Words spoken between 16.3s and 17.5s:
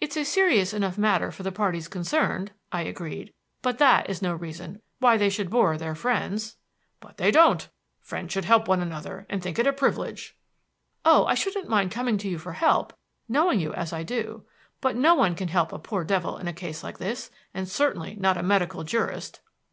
in a case like this